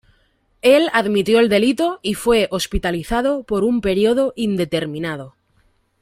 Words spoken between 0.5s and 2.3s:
Él admitió el delito y